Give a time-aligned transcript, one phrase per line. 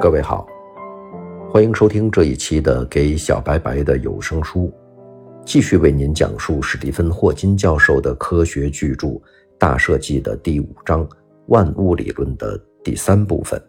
[0.00, 0.46] 各位好，
[1.50, 4.66] 欢迎收听这一期的《给小白白的有声书》，
[5.44, 9.08] 继续为您讲述史蒂芬·霍金教授的科学巨著
[9.58, 11.06] 《大设计》的第五章
[11.48, 13.62] “万物理论”的第三部分。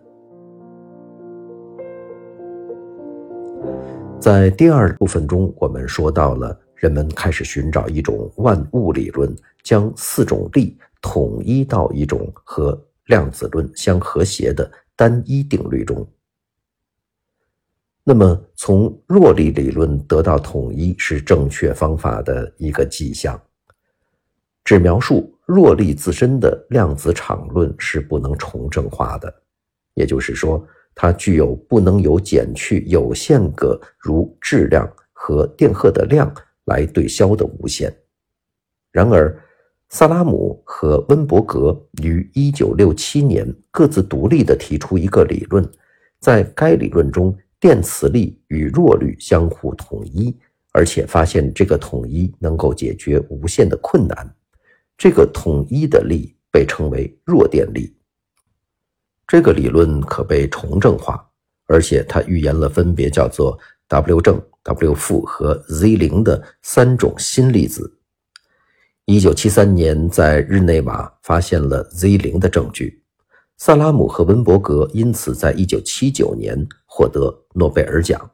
[4.18, 16.08] 在第二部分中，我们说到了人们开始寻找一种万物理论，将四种力统一到一种和量子论相和谐的单一定律中。
[18.12, 23.42] 那么，从弱力理论得到统一是正确方法的一个迹象。
[24.66, 29.34] 只描述弱力自身的量子场论是不能重正化的，
[29.94, 30.62] 也就是说，
[30.94, 36.30] 它具有不能由减去有限个如质量和电荷的量
[36.66, 37.96] 来对消的无限。
[38.92, 39.34] 然而，
[39.88, 45.66] 萨拉姆和温伯格于1967年各自独立地提出一个理论，
[46.20, 50.36] 在该理论中，电磁力与弱律相互统一，
[50.72, 54.36] 而且发现这个统一能够解决无限的困难。
[54.98, 57.96] 这个统一的力被称为弱电力。
[59.28, 61.24] 这个理论可被重证化，
[61.68, 67.96] 而且它预言了分别叫做 W 正、W 负和 Z 零的三种新粒子。
[69.06, 73.01] 一九七三年，在日内瓦发现了 Z 零的证据，
[73.64, 78.32] 萨拉姆和温伯格因此在一九七九年获得诺贝尔奖。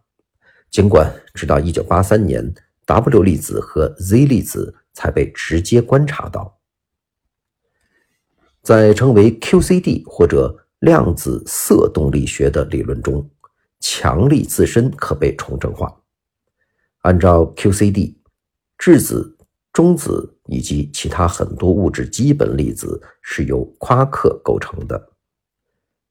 [0.71, 6.57] 尽管直到一九八三年，W 粒子和 Z 粒子才被直接观察到。
[8.61, 13.29] 在称为 QCD 或者量子色动力学的理论中，
[13.81, 15.93] 强力自身可被重正化。
[16.99, 18.15] 按照 QCD，
[18.77, 19.33] 质子。
[19.73, 25.09] 中子以及其他很多物质基本粒子是由夸克构成的。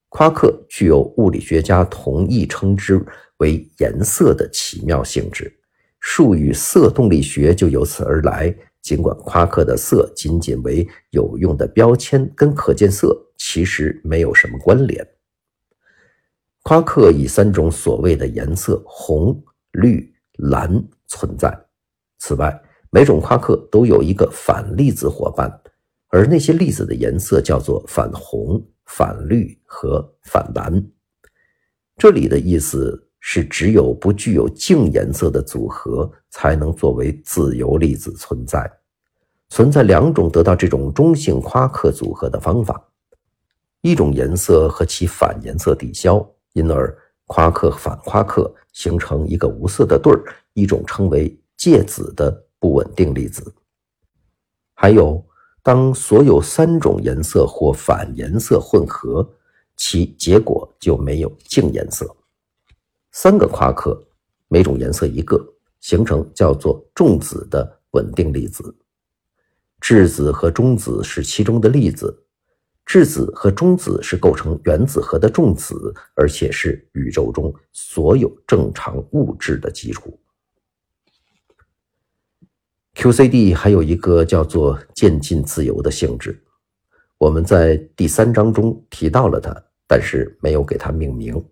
[0.09, 3.05] 夸克具有物理学家同意称之
[3.39, 5.53] 为颜色的奇妙性质，
[6.01, 8.55] 术语色动力学就由此而来。
[8.81, 15.05] 尽管夸克的色仅仅为有用的标签，跟可见色其实没有什么关联。
[16.63, 19.43] 夸克以三种所谓的颜色红、
[19.73, 21.53] 绿、蓝存在。
[22.19, 25.61] 此外，每种夸克都有一个反粒子伙伴，
[26.09, 30.85] 而那些粒子的颜色叫做反红、反绿和反蓝。
[31.97, 38.71] 这里的意思是，只有不具有净颜色的组合才能作为自由粒子存在。
[39.51, 42.83] 存在两种得到这种中性夸克组合的方法：
[43.83, 46.97] 一种颜色和其反颜色抵消，因而
[47.27, 50.19] 夸克反夸克形成一个无色的对儿；
[50.55, 52.43] 一种称为介子的。
[52.59, 53.55] 不稳定粒子。
[54.73, 55.23] 还有，
[55.67, 59.29] 当所有三种颜色或反颜色混合，
[59.77, 62.07] 其结果就没有净颜色。
[63.11, 64.01] 三个夸克，
[64.47, 65.45] 每种颜色一个，
[65.81, 68.73] 形成叫做重子的稳定粒子。
[69.81, 72.17] 质子和中子是其中的粒子。
[72.85, 80.17] 质子和中子是构成原子核的重子，而且是宇宙中所有正常物质的基础。
[82.97, 86.43] QCD 还有一个叫做渐进自由的性质，
[87.19, 89.55] 我们在第三章中提到了它，
[89.87, 91.45] 但是没有给它命名。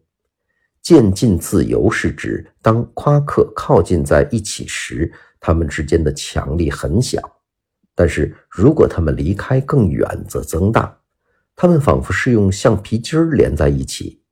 [0.81, 7.21] 渐进自由是指当夸克靠近在一起时，它们之间的强力很小；
[7.94, 10.99] 但是如果它们离开更远，则增大。
[11.55, 14.24] 它们仿佛是用橡皮筋连在一起。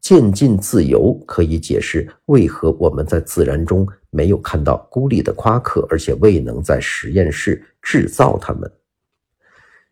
[0.00, 8.70] 渐进自由可以解释为何我们在自然中没有看到孤立的夸克，而且未能在实验室制造它们。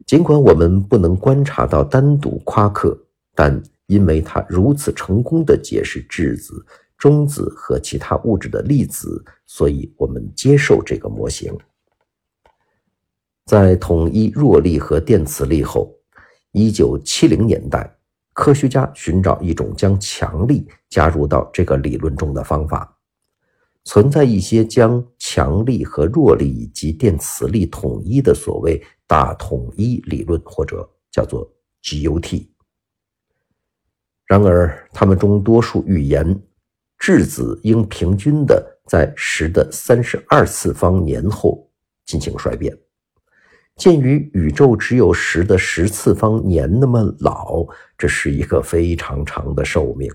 [0.07, 2.99] 尽管我们不能观察到单独夸克，
[3.35, 6.65] 但因为它如此成功地解释质子、
[6.97, 11.55] 中子和其他物质的粒子，所以我们接受这个模型。
[13.45, 15.95] 在统一弱力和电磁力后，
[16.53, 17.98] 一九七零年代。
[18.39, 22.97] 科学家寻找一种将强力加入到这个理论中的方法。
[23.83, 31.51] 存在一些将强力和弱力以及电磁力统一的所谓大统一理论，或者叫做
[31.83, 32.47] GUT。
[34.25, 36.41] 然而，他们中多数预言
[36.97, 41.69] 质子应平均的在十的三十二次方年后
[42.07, 42.79] 进行衰变。
[43.79, 47.65] 鉴于宇宙只有十的十次方年那么老，
[47.97, 50.13] 这是一个非常长的寿命。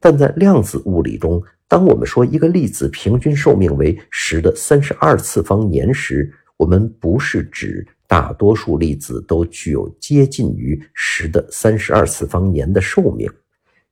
[0.00, 13.30] 但在量子物理中，当我们说一个粒子平均寿命为十的三十二次方年时，我们不是指大多数粒子都具有接近于十的三十二次方年的寿命。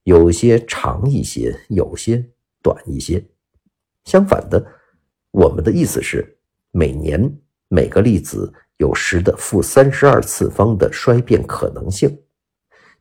[0.02, 2.24] 有些长一些，有些
[2.60, 3.24] 短一些。
[4.04, 4.66] 相反的，
[5.30, 6.36] 我们的意思是，
[6.72, 7.32] 每年
[7.68, 12.18] 每个粒子有十的负三十二次方的衰变可能性，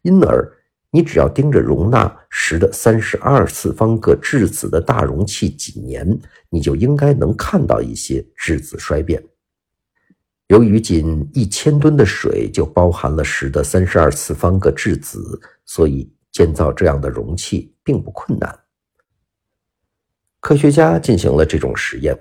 [0.04, 0.56] 因而。
[0.92, 9.24] 你只要盯着容纳十的三十二次方个质子的大容器几年，你就应该能看到一些质子衰变。
[10.48, 18.60] 由于仅一千吨的水就包含了十的三十二次方个质子，所以建造这样的容器并不困难。
[20.40, 22.18] 科学家进行了这种实验，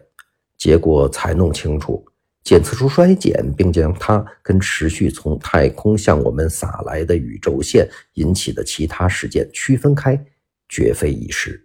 [0.58, 2.04] 结果才弄清楚。
[2.48, 10.18] 检测出衰减，并将它跟持续从太空向我们洒来的宇宙线引起的其他事件区分开，
[10.66, 11.62] 绝非易事。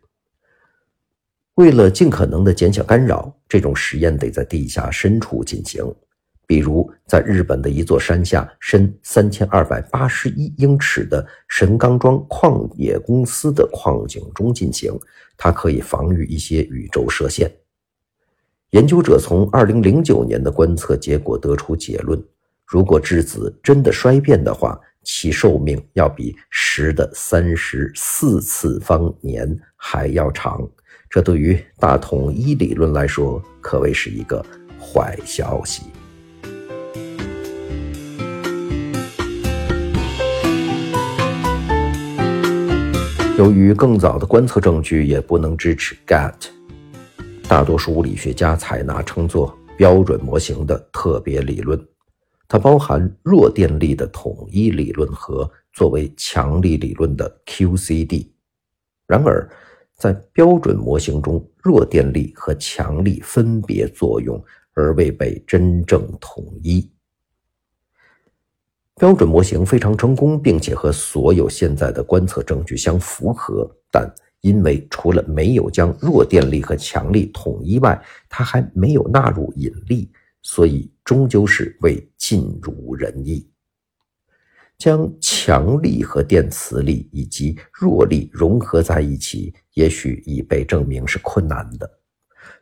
[1.54, 5.82] 为了尽可能的减小干扰，这种实验得在地下深处进行，
[6.46, 14.92] 比如在日本的一座山下深三千二百八十一英尺的神冈庄矿业公司的矿井中进行，
[15.38, 17.50] 它可以防御一些宇宙射线。
[18.74, 22.20] 研究者从2009年的观测结果得出结论：
[22.66, 30.68] 如果质子真的衰变的话，其寿命要比十的三十四次方年还要长。
[31.08, 34.44] 这对于大统一理论来说，可谓是一个
[34.82, 35.84] 坏消息。
[43.38, 46.34] 由于更早的观测证据也不能支持 GAT。
[47.54, 51.80] 大多数物理学家采纳称作标准模型的特别理论，
[52.48, 58.28] 它包含弱电力的统一理论和作为强力理论的 QCD。
[59.06, 59.48] 然而，
[59.94, 66.92] 在标准模型中，弱电力和强力分别作用，而未被真正统一。
[68.96, 74.12] 标准模型非常成功，并且和所有现在的观测证据相符合，但。
[74.44, 80.12] 因为除了没有将弱电力和强力统一外，它还没有纳入引力，
[80.42, 83.50] 所以终究是未尽如人意。
[84.78, 91.90] 将强力和电磁力以及弱力融合在一起，也许已被证明是困难的。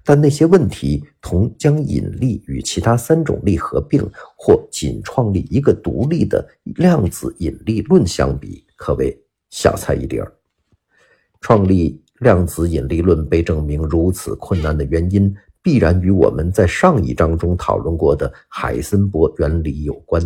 [0.03, 4.07] 但那些问题同将引力与其他三种力合并，
[4.37, 9.19] 或仅创立一个独立的量子引力论相比，可谓
[9.49, 10.31] 小菜一碟儿。
[11.41, 20.21] 创立量子引力论被证明如此困难的原因，必然与我们在上一章中讨论过的海森伯原理有关。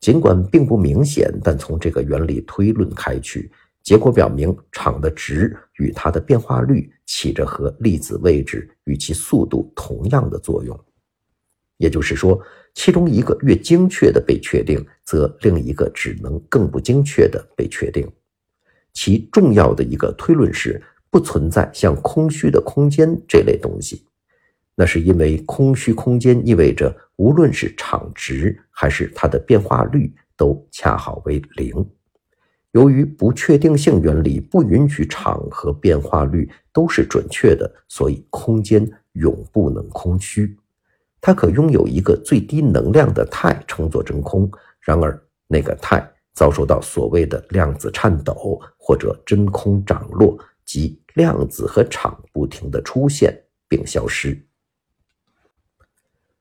[0.00, 3.52] 尽管并不明显，但从这个原理推论开去，
[3.82, 10.76] 结果表明场的值与它的变化率起着和粒子位置与其速度同样的作用。
[11.76, 12.40] 也就是说，
[12.74, 18.10] 其中一个越精确的被确定，则另一个只能更不精确的被确定。
[18.92, 24.04] 其重要的一个推论是，不存在像空虚的空间这类东西。
[24.74, 31.86] 那是因为空虚空间意味着，无论是场值还是它的变化率都恰好为零。
[32.72, 40.56] 由于不确定性原理不允许场和变化率都是准确的，所以空间永不能空虚。
[41.20, 44.50] 它可拥有一个最低能量的态称作真空，
[44.80, 46.11] 然而那个态。
[46.34, 54.40] 遭受到所谓的量子颤抖或者真空涨落，即量子和场不停的出现并消失。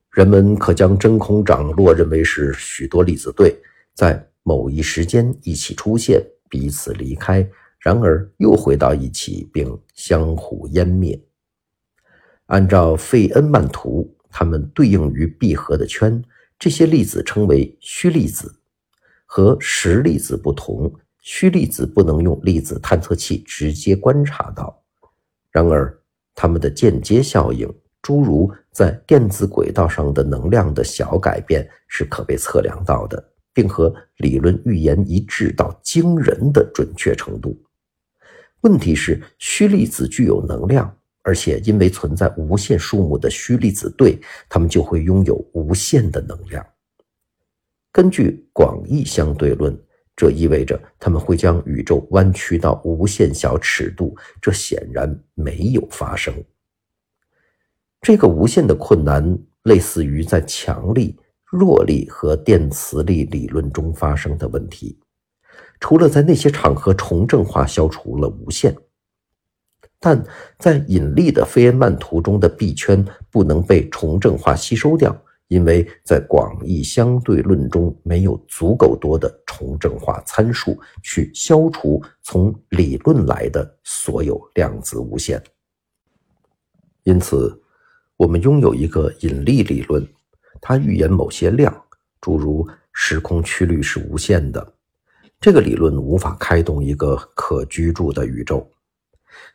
[0.09, 3.55] 人们可将真空涨落认为是许多粒子对
[3.93, 7.47] 在某一时间一起出现，彼此离开，
[7.79, 11.21] 然而又回到一起并相互湮灭。
[12.47, 16.21] 按照费恩曼图，它们对应于闭合的圈，
[16.59, 18.60] 这些粒子称为虚粒子。
[19.33, 24.83] 和实粒子不同，虚粒子不能用粒子探测器直接观察到。
[25.49, 25.97] 然而，
[26.35, 33.23] 它们的间接效应，诸如在电子轨道上的能量的小改变，是可被测量到的，
[33.53, 37.57] 并和理论预言一致到惊人的准确程度。
[38.63, 44.19] 问题是，虚粒子具有能量，而且因为存在无限数目的虚粒子对，
[44.49, 46.65] 它们就会拥有无限的能量。
[47.91, 49.77] 根据广义相对论，
[50.15, 56.33] 这意味着他们会将宇宙弯曲到无限小尺度，这显然没有发生。
[58.01, 64.97] 这个无限的困难类似于在强力、弱力和电磁力理论中发生的问题，
[65.79, 68.75] 除了在那些场合重正化消除了无限，
[69.99, 70.23] 但
[70.57, 75.15] 在引力的费恩曼图中的 B 圈不能被重正化吸收掉。
[75.51, 85.43] 因为在广义相对论中没有足够多的重正化参数去消除从理论来的所有量子无限。
[87.03, 87.61] 因此，
[88.15, 90.07] 我们拥有一个引力理论，
[90.61, 91.83] 它预言某些量，
[92.21, 94.73] 诸如时空曲率是无限的。
[95.41, 98.65] 这个理论无法开动一个可居住的宇宙。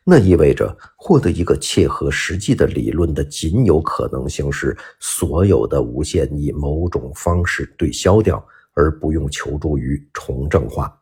[0.03, 11.01] 那意味着获得一个切合实际的理论的仅有可能性是所有的无限以某种方式对消掉，而不用求助于重正化。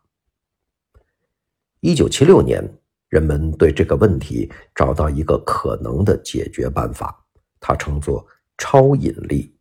[1.80, 2.62] 一九七六年，
[3.08, 7.24] 人们对这个问题找到一个可能的解决办法，
[7.60, 8.26] 它称作
[8.58, 9.54] 超引力。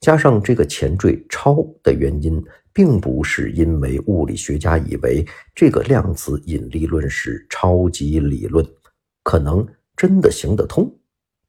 [0.00, 2.42] 加上这个前缀“超”的原因。
[2.76, 8.62] 并不是因为物理学家以为这个量子引力论是超级理论，
[9.22, 9.66] 可能
[9.96, 10.94] 真的行得通。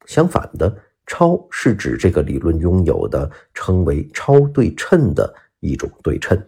[0.06, 0.74] 相反的，
[1.06, 5.30] 超是指这个理论拥有的称为超对称的
[5.60, 6.42] 一种对称。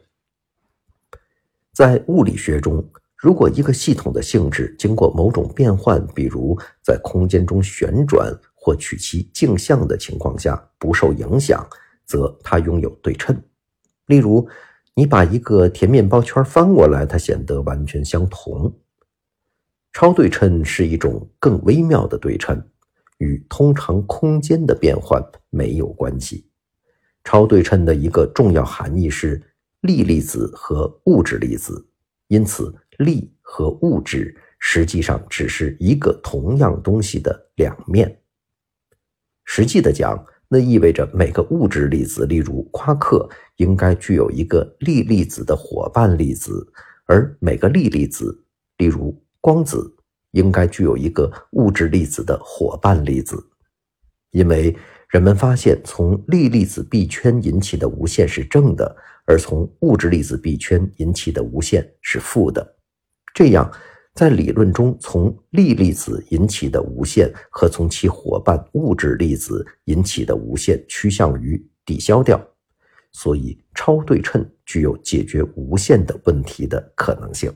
[1.75, 2.83] 在物理学中，
[3.19, 11.69] 如果一个系统的性质经过某种变换，比如在空间中旋转或取其镜像的情况下不受影响，
[12.07, 13.39] 则它拥有对称。
[14.07, 14.49] 例如，
[14.95, 18.77] 你把一个甜面包圈翻过来，它显得完全相同。
[19.93, 22.63] 超对称是一种更微妙的对称，
[23.19, 26.47] 与通常空间的变换没有关系。
[27.25, 29.43] 超对称的一个重要含义是
[29.81, 31.89] 力粒子和物质粒子，
[32.29, 38.21] 因此力和物质实际上只是一个同样东西的两面。
[39.45, 40.27] 实际的讲。
[40.53, 43.29] 那意味着每个物质粒子，例如夸克，
[43.59, 46.51] 应该具有一个粒粒子的伙伴粒子；
[47.07, 48.37] 而每个粒粒子，
[48.79, 49.95] 例如光子，
[50.33, 53.37] 应该具有一个物质粒子的伙伴粒子。
[54.33, 54.77] 因为
[55.09, 62.77] 人们发现，从粒粒子币圈引起的无限是正的，而从物质粒子币圈引起的无限是负的，
[63.33, 63.71] 这样。
[64.21, 72.39] 在理论中，从粒粒子引起的无限和从其伙伴物质粒子引起的无限趋向于抵消掉，
[73.13, 77.51] 所以超对称具有解决无限的问题的可能性。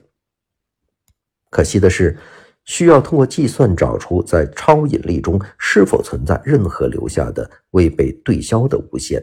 [1.50, 2.18] 可惜的是，
[2.64, 9.22] 需要通过计算找出在超引力中是否存在任何留下的未被对消的无限。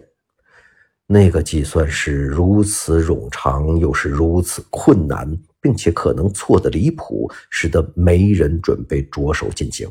[1.07, 5.35] 那个计算是如此冗长，又是如此困难。
[5.61, 9.87] 并且可能错得离谱，使得没人准备着手进行。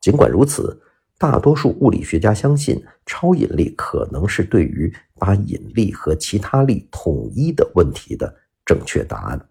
[0.00, 0.80] 尽管如此，
[1.18, 8.34] 大多数物理学家相信超引力可能是对于把引力和其他力统一的问题的
[8.64, 9.48] 正确答案。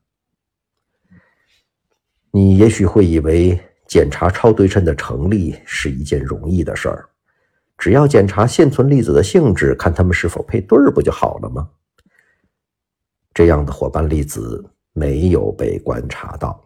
[2.31, 7.09] 你也许会以为检查超对称的成立是一件容易的事儿，
[7.77, 11.69] 只要检查现存粒子的性质，看它们是否配对儿，不就好了吗？
[13.33, 14.63] 这样的伙伴粒子。
[14.93, 16.63] 没有被观察到。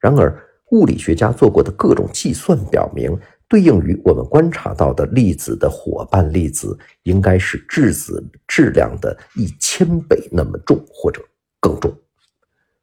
[0.00, 3.18] 然而，物理学家做过的各种计算表明，
[3.48, 11.22] 对应于我们观察到的粒子的伙伴粒子应该是质子质量的一千倍那么重，或者
[11.58, 11.90] 更重。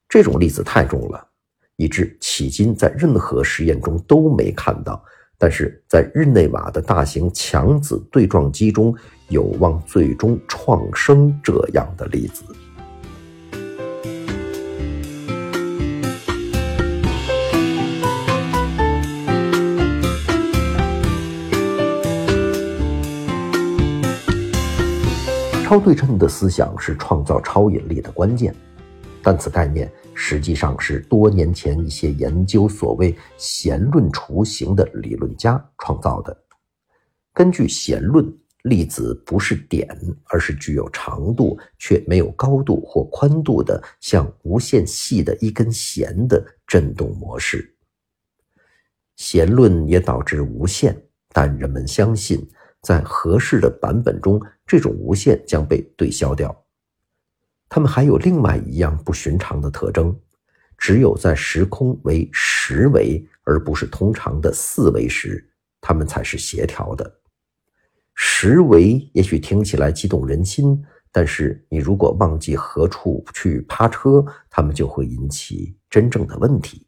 [0.10, 1.28] 这种粒子太重了，
[1.76, 5.04] 以致迄今在任何实验中都没看到。
[5.38, 8.96] 但是在日内瓦的大型强子对撞机中，
[9.28, 12.44] 有望最终创生这样的粒子。
[25.76, 28.56] 超对称的思想是创造超引力的关键，
[29.22, 36.46] 但此概念实际上是多年前一些研究所谓弦论雏形的理论家创造的。
[37.34, 38.26] 根据弦论，
[38.64, 39.86] 粒子不是点，
[40.30, 47.76] 而是具有长度却没有高度或宽度的像无限细的一根弦的振动模式。
[49.18, 50.96] 弦论也导致无限，
[51.34, 52.48] 但人们相信。
[52.86, 56.56] 在合适的版本中，这种无限将被对消掉。
[57.68, 60.16] 它们还有另外一样不寻常的特征：
[60.78, 65.50] 只有在时空为十维而不是通常的四维时，
[65.82, 67.12] 它们才是协调的。
[68.14, 76.86] 十维也许听起来激动人心，但是你如果忘记何处去趴车，它们就会引起真正的问题。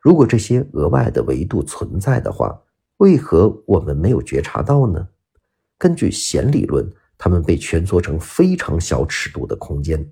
[0.00, 2.56] 如果这些额外的维度存在的话，
[2.98, 5.08] 为何我们没有觉察到呢？
[5.78, 10.04] 根据弦理论，它们被蜷缩成非常小尺度的空间。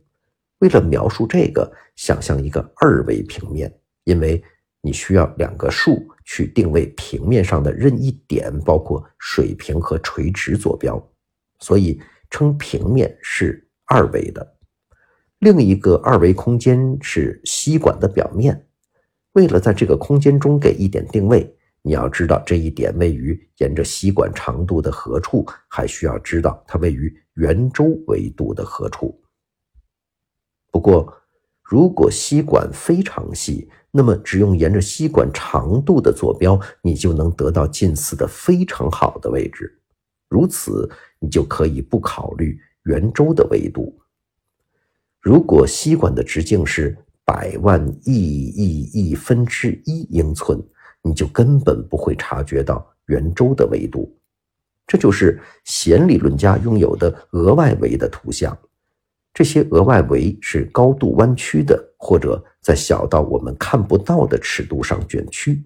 [0.58, 3.72] 为了描述这个，想象一个二维平面，
[4.04, 4.42] 因为
[4.80, 11.04] 你需要两个数去定位平面上的任意点，包括水平和垂直坐标，
[11.58, 12.00] 所以
[12.30, 14.54] 称平面是二维的。
[15.40, 18.66] 另一个二维空间是吸管的表面。
[19.32, 21.55] 为了在这个空间中给一点定位，
[21.86, 29.16] 你要知道这一点位于沿着吸管长度的何处，还需要知道它位于圆周维度的何处。
[30.72, 31.16] 不过，
[31.62, 39.80] 如果吸管非常细，那么只用沿着吸管长度的坐标，你就能得到近似的非常好的位置。
[40.28, 40.90] 如此，
[41.20, 43.96] 你就可以不考虑圆周的维度。
[45.20, 50.60] 如果吸管的直径是百万亿亿亿分之一英寸。
[51.06, 54.12] 你就根本不会察觉到圆周的维度，
[54.88, 58.58] 这就是弦理论家拥有的额外维的图像。
[59.32, 65.62] 这些额外维是高度弯曲的，或者在小到我们看不到的尺度上卷曲。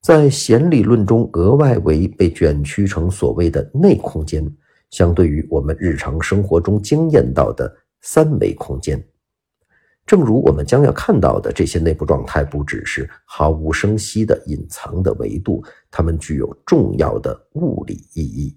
[0.00, 4.50] 在弦理论中，额外维被卷曲成所谓的内空间，
[4.90, 9.02] 相对于我们日常生活中经验到的三维空间。
[10.06, 18.56] 正如我们将要看到的，这些内部状态不只是毫无声息的隐藏的维度，它们具有重要的物理意义。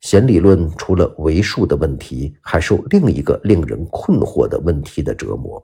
[0.00, 5.62] 弦理论除了维数的问题，还受另一个令人困惑的问题的折磨：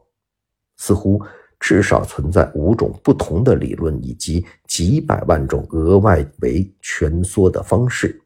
[0.76, 1.20] 似乎
[1.58, 8.22] 至少存在五种不同的理论，以及几百万种额外维蜷缩的方式。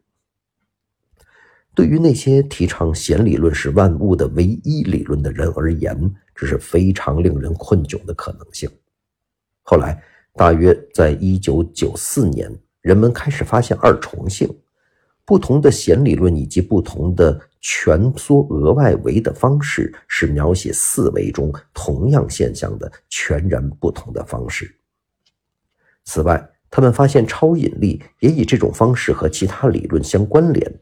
[1.74, 5.96] 对于那些提倡弦理论是万物的唯一理论的人而言，
[6.34, 8.68] 这是非常令人困窘的可能性。
[9.62, 10.02] 后来，
[10.34, 12.50] 大约在一九九四年，
[12.82, 14.48] 人们开始发现二重性：
[15.24, 24.74] 不同的弦理论以及不同的蜷缩额外维的方式，是描写四维中同样现象的全然不同的方式。
[26.04, 30.80] 此外，他们发现超引力也以这种方式和其他理论相关联。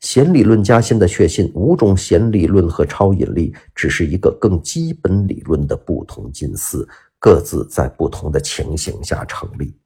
[0.00, 9.76] 弦理论家现在确信，五种弦理论和超引力只是一个更基本理论的不同近似，各自在不同的情形下成立。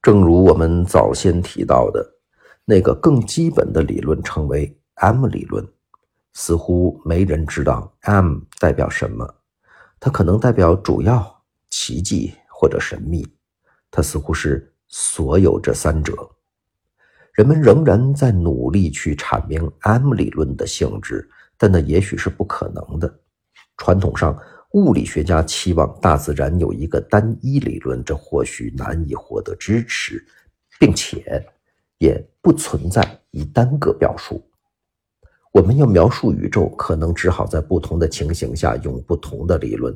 [0.00, 2.04] 正如我们早先提到的，
[2.64, 5.66] 那个更基本的理论称为 M 理论。
[6.34, 9.34] 似乎没人知道 M 代表什么，
[10.00, 13.22] 它可能代表主要、奇迹或者神秘。
[13.90, 16.14] 它似乎是所有这三者。
[17.32, 23.12] 人们仍然在努力去阐明 M 理论的性质，但那也许是不可能的。
[23.78, 24.38] 传统上，
[24.72, 30.22] 物理学家期望大自然有一个单一理论，这或许难以获得支持，
[30.78, 31.42] 并且
[31.98, 34.42] 也不存在以单个表述。
[35.52, 39.94] 我们要描述宇宙，可能只好在不同的情形下用不同的理论。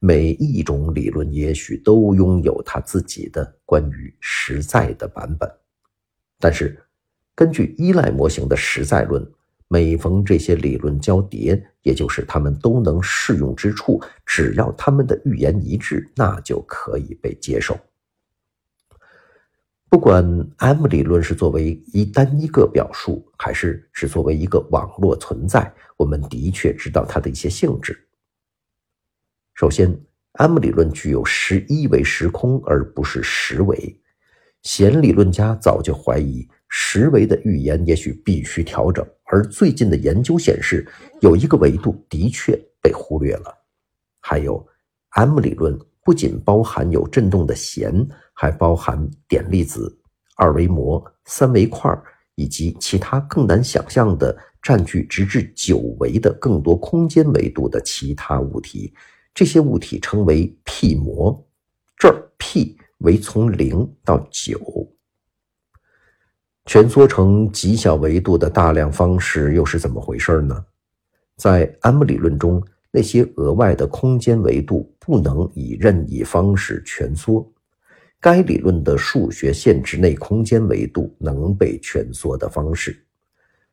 [0.00, 5.50] 每一种理论也许都拥有它自己的关于实在的版本。
[6.44, 6.78] 但是，
[7.34, 9.26] 根据依赖模型的实在论，
[9.66, 17.80] 每逢这些理论交叠，也就是它们都能适用之处，只要它们的预言一致，那就可以被接受。
[19.88, 20.22] 不管
[20.58, 28.06] M 理论是作为一单一个表述，还是只作为一个网络存在，我们的确知道它的一些性质。
[29.54, 29.98] 首先
[30.32, 33.98] ，M 理论具有十一维时空，而不是十维。
[34.64, 40.86] 弦理论家早就怀疑十维的预言也许必须调整，而最近的研究显示，
[41.20, 43.54] 有一个维度的确被忽略了。
[44.20, 44.66] 还有
[45.10, 49.96] ，M 理论不仅包含有振动的弦，还包含点粒子、
[50.36, 51.96] 二维膜、三维块
[52.34, 58.92] 以及其他更难想象的占据直至九维的更多空间维度的其他物体。
[59.34, 61.46] 这些物体称为 P 膜，
[61.98, 62.78] 这儿 P。
[63.04, 64.58] 为从零到九，
[66.64, 70.64] 蜷缩成极小维度的大量方式又是怎么回事呢？
[71.36, 77.46] 在 M 理论中，那些额外的空间维度不能以任意方式蜷缩。
[78.20, 82.98] 该理论的数学限制内空间维度能被蜷缩的方式。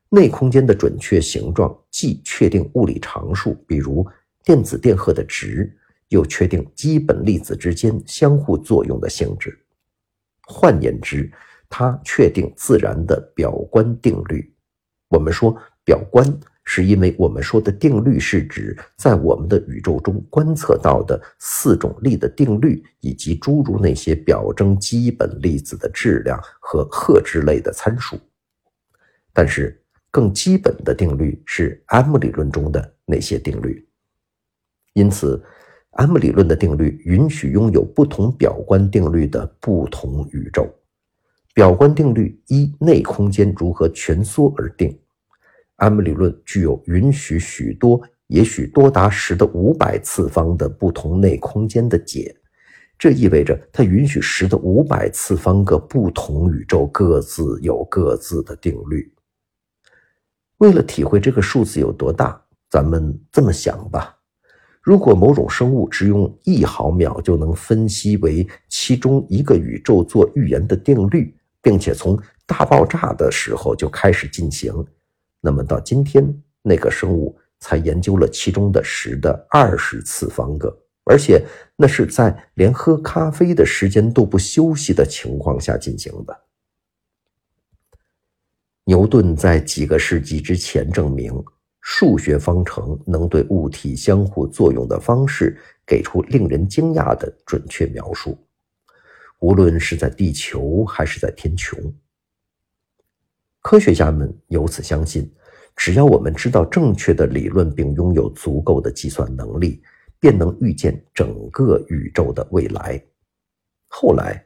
[0.09, 4.05] 内空间的准确形状既确定物理常数，比如
[4.43, 5.73] 电子电荷的值。
[6.11, 9.57] 又确定基本粒子之间相互作用的性质，
[10.45, 11.31] 换言之，
[11.69, 14.53] 它确定自然的表观定律。
[15.07, 16.25] 我们说表观，
[16.65, 28.19] 是因为我们说的定律是指在我们的宇宙中观测到的四种力的定律，以及诸如那些表征基本粒子的质量和赫之类的参数。
[29.31, 33.87] 但是，更基本的定律是 M 理论中的那些定律。
[34.91, 35.41] 因此。
[35.91, 40.67] M 理论的定律允许拥有不同表观定律的不同宇宙。
[41.53, 44.97] 表观定律依内空间如何蜷缩而定。
[45.75, 52.33] M 理论具有允许许多，也许多达十的五百次方的不同内空间的解。
[52.97, 59.11] 这意味着它允许十的五百次方个不同宇宙各自有各自的定律。
[60.59, 64.20] 为了体会这个数字有多大，咱们这么想吧：
[64.81, 74.73] 如果某种生物只用一毫秒就能分析为其中一个宇宙做预言的定律，并且从大爆炸的时候就开始进行，
[75.39, 80.75] 那么到今天，那个生物才研究了其中的十的二十次方个。
[81.03, 81.43] 而且
[81.75, 86.41] 那是在连喝咖啡的时间都不休息的情况下进行的。
[88.85, 91.33] 牛顿在几个世纪之前证明，
[91.81, 98.37] 数学方程能对物体相互作用的方式给出令人惊讶的准确描述，
[99.39, 101.75] 无论是在地球还是在天穹。
[103.61, 105.31] 科学家们由此相信，
[105.75, 109.81] 只要我们知道正确的理论并拥有足够的计算能力。
[110.21, 113.03] 便能预见整个宇宙的未来。
[113.87, 114.45] 后来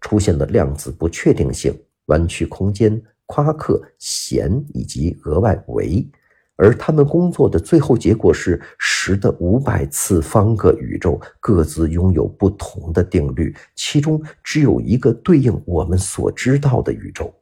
[0.00, 6.10] 出现了量子不确定性、弯曲空间、夸克、弦以及额外维，
[6.60, 17.34] 而他们工作的最后结果是十的五百次方个宇宙各自拥有不同的定律，其中只有一个对应我们所知道的宇宙。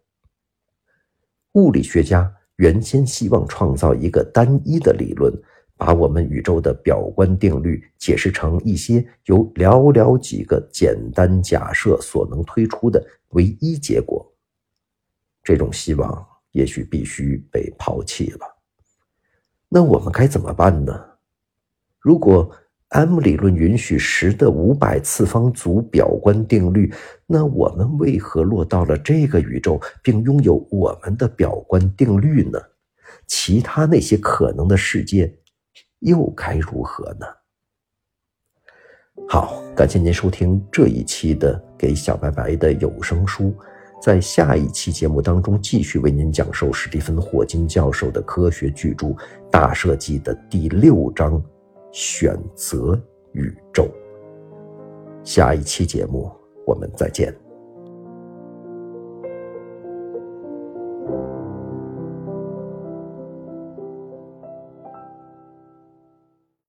[1.55, 5.33] 物理学家原先希望创造一个单一的理论。
[5.81, 14.29] 把我们宇宙的表观定律解释成一些由寥寥几个简单假设所能推出的唯一结果，
[15.45, 18.58] 这种希望也许必须被抛弃了。
[19.69, 21.05] 那我们该怎么办呢？
[22.01, 22.51] 如果
[22.89, 26.91] M 理论允许十的五百次方组表观定律，
[27.27, 32.59] 那我们为何落到了这个宇宙，并拥有我们的表观定律呢？
[33.27, 35.39] 其他那些可能的世界？
[35.99, 37.27] 又该如何呢？
[39.29, 43.55] 好，感谢您收听这一期的给小白白的有声书，
[44.01, 49.07] 在下一期节目当中继续为您讲授史蒂芬·霍金教授的科学巨著
[49.51, 51.43] 《大设计》的第六章
[51.93, 53.01] “选择
[53.33, 53.89] 宇宙”。
[55.25, 56.31] 下一期节目
[56.67, 57.48] 我们再见。